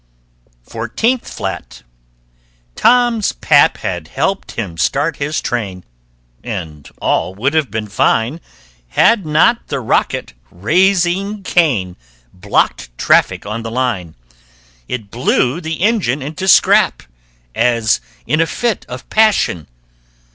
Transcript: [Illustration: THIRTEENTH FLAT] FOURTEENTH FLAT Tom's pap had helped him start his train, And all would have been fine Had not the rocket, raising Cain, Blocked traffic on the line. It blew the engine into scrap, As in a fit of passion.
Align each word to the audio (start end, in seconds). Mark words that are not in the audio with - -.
[Illustration: 0.03 0.61
THIRTEENTH 0.65 1.21
FLAT] 1.21 1.29
FOURTEENTH 1.29 1.37
FLAT 1.37 1.83
Tom's 2.75 3.31
pap 3.33 3.77
had 3.77 4.07
helped 4.07 4.51
him 4.53 4.75
start 4.79 5.17
his 5.17 5.39
train, 5.41 5.83
And 6.43 6.89
all 6.99 7.35
would 7.35 7.53
have 7.53 7.69
been 7.69 7.85
fine 7.87 8.41
Had 8.87 9.27
not 9.27 9.67
the 9.67 9.79
rocket, 9.79 10.33
raising 10.49 11.43
Cain, 11.43 11.97
Blocked 12.33 12.97
traffic 12.97 13.45
on 13.45 13.61
the 13.61 13.69
line. 13.69 14.15
It 14.87 15.11
blew 15.11 15.61
the 15.61 15.81
engine 15.83 16.23
into 16.23 16.47
scrap, 16.47 17.03
As 17.53 18.01
in 18.25 18.41
a 18.41 18.47
fit 18.47 18.87
of 18.89 19.07
passion. 19.11 19.67